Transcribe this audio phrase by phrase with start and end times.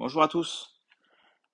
[0.00, 0.82] Bonjour à tous.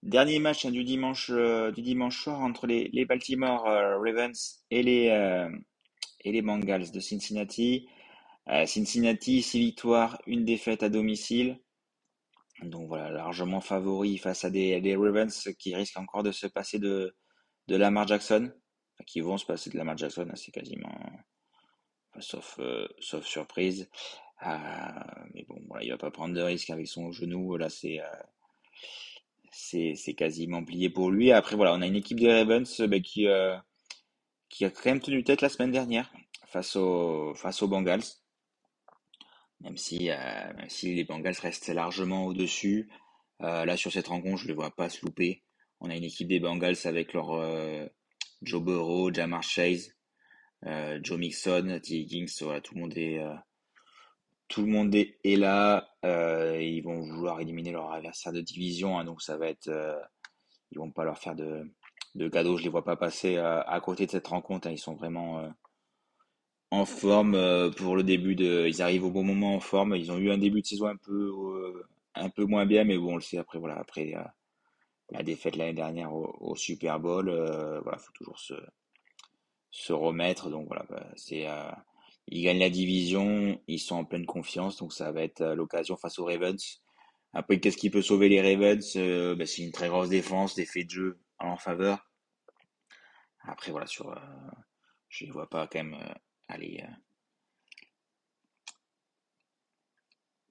[0.03, 5.51] Dernier match hein, euh, du, dimanche, soir entre les, Baltimore euh, Ravens euh,
[6.25, 7.91] et les, Bengals de Cincinnati.
[8.65, 11.61] Cincinnati, 6 victoires, une défaite à domicile.
[12.63, 16.79] Donc voilà, largement favori face à des, des Ravens qui risquent encore de se passer
[16.79, 17.15] de,
[17.67, 18.51] de Lamar Jackson.
[19.07, 20.99] Qui vont se passer de Lamar Jackson, hein, c'est quasiment.
[22.19, 22.59] Sauf,
[22.99, 23.91] sauf surprise.
[24.47, 27.57] Euh, mais bon, voilà, il va pas prendre de risque avec son genou.
[27.57, 28.07] Là, c'est euh,
[29.51, 31.33] c'est c'est quasiment plié pour lui.
[31.33, 33.27] Après, voilà, on a une équipe des Ravens ben, qui,
[34.49, 36.13] qui a quand même tenu tête la semaine dernière
[36.49, 38.03] face aux, face aux Bengals.
[39.61, 42.89] Même si, euh, même si les Bengals restent largement au-dessus.
[43.43, 45.43] Euh, là, sur cette rencontre, je ne les vois pas se louper.
[45.81, 47.87] On a une équipe des Bengals avec leur euh,
[48.43, 49.95] Joe Burrow, Jamar Chase,
[51.03, 51.95] Joe Mixon, T.
[52.01, 52.27] Higgins.
[52.41, 53.21] Voilà, tout le monde est,
[54.49, 55.89] tout le monde est, là.
[56.05, 58.99] Euh, ils vont vouloir éliminer leur adversaire de division.
[58.99, 59.69] hein, donc, ça va être.
[59.69, 59.99] euh,
[60.73, 61.71] ils vont pas leur faire de,
[62.15, 62.57] de cadeaux.
[62.59, 64.69] Je les vois pas passer euh, à côté de cette rencontre.
[64.69, 64.73] hein.
[64.73, 65.49] Ils sont vraiment euh,
[66.71, 68.67] en forme euh, pour le début de.
[68.69, 69.95] Ils arrivent au bon moment en forme.
[69.97, 71.33] Ils ont eu un début de saison un peu
[72.15, 73.59] un peu moins bien, mais bon, on le sait après.
[73.59, 74.15] Voilà, après
[75.11, 77.27] la défaite l'année dernière au, Super Bowl,
[77.83, 78.55] voilà, faut toujours se
[79.71, 80.51] se remettre.
[80.51, 81.47] Donc voilà, bah, c'est
[82.31, 85.97] ils gagnent la division, ils sont en pleine confiance, donc ça va être euh, l'occasion
[85.97, 86.83] face aux Ravens.
[87.33, 88.97] Après, qu'est-ce qui peut sauver les Ravens?
[88.97, 92.11] Euh, bah, c'est une très grosse défense, des faits de jeu en faveur.
[93.43, 94.17] Après, voilà, sur, euh,
[95.09, 96.15] je ne vois pas quand même euh,
[96.49, 96.93] aller, euh,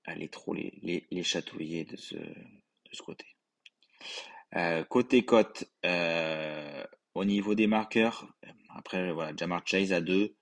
[0.06, 3.26] aller trop les, les, les chatouiller de ce, de ce côté.
[4.56, 5.66] Euh, côté cote,
[7.14, 8.32] au niveau des marqueurs,
[8.70, 10.37] après, voilà, Jamar Chase à 2,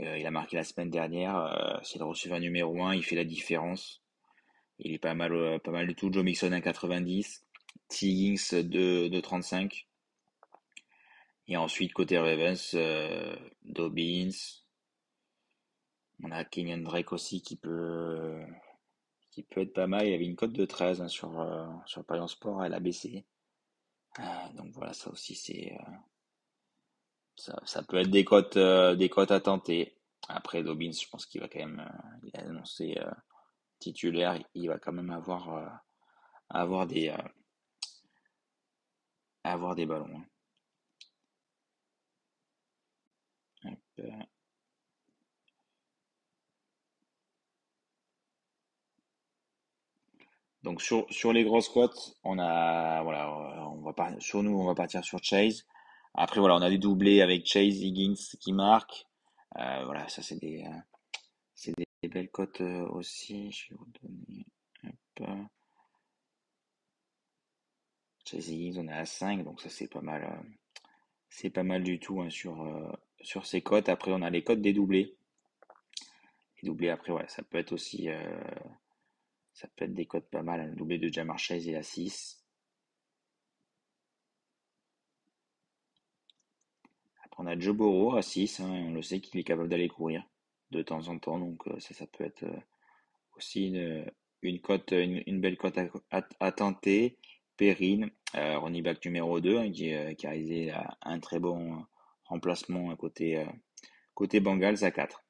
[0.00, 3.24] il a marqué la semaine dernière, euh, c'est le receveur numéro un, il fait la
[3.24, 4.02] différence.
[4.78, 6.12] Il est pas mal, euh, pas mal du tout.
[6.12, 7.44] Joe Mixon à 90,
[7.88, 8.34] T.
[8.62, 9.88] De, de 35.
[11.48, 14.30] Et ensuite, côté Ravens, euh, Dobbins,
[16.22, 18.40] on a Kenyon Drake aussi qui peut,
[19.36, 20.06] être pas mal.
[20.06, 23.24] Il avait une cote de 13 hein, sur, euh, sur Parion Sport, elle a baissé.
[24.20, 25.92] Euh, donc voilà, ça aussi c'est, euh,
[27.38, 29.94] ça, peut être des cotes, euh, des cotes à tenter.
[30.28, 33.10] Après Dobbins, je pense qu'il va quand même, euh, il a annoncé euh,
[33.80, 35.66] titulaire, il va quand même avoir, euh,
[36.50, 37.14] avoir des,
[39.42, 40.22] avoir des ballons.
[43.64, 43.84] hein.
[50.62, 53.32] Donc sur, sur les grosses cotes, on a voilà,
[53.70, 55.64] on va pas, sur nous, on va partir sur Chase.
[56.20, 59.06] Après voilà, on a des doublés avec Chase, Higgins qui marque.
[59.56, 63.52] Euh, voilà, ça c'est des, euh, des, des belles cotes euh, aussi.
[68.24, 70.48] Chase Higgins, on est à 5, donc ça c'est pas mal, euh,
[71.30, 72.66] c'est pas mal du tout hein, sur
[73.20, 73.88] sur ces cotes.
[73.88, 75.16] Après on a les cotes des doublés.
[76.60, 78.08] Les doublés après ouais, ça peut être aussi,
[79.52, 80.60] ça peut être des cotes pas mal.
[80.60, 80.66] hein.
[80.66, 82.42] Le doublé de Jamar Chase est à 6.
[87.38, 90.22] On a Joe à 6, hein, on le sait qu'il est capable d'aller courir
[90.70, 92.60] de temps en temps, donc euh, ça, peut être euh,
[93.36, 93.72] aussi
[94.42, 97.16] une, cote, une, belle cote à, à- à tenter.
[97.58, 101.84] Perrine, euh, back numéro 2, hein, qui, euh, qui a réalisé euh, un très bon
[102.24, 103.44] remplacement à côté,
[104.14, 105.24] côté Bengals à 4.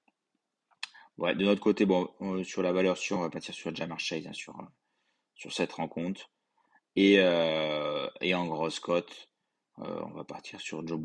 [1.16, 2.08] Ouais, de notre côté, bon,
[2.44, 6.30] sur la valeur sûre, on va partir sur Jamar Chase, hein, sur, cette rencontre.
[6.96, 9.30] Et, en grosse cote,
[9.78, 11.00] on va partir sur Joe.